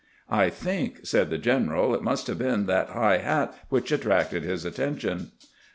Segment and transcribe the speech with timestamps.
[0.31, 4.41] "I tbink," said tbe general, "it must bave been tbat Mgb bat wMcb at tracted
[4.47, 5.31] bis attention."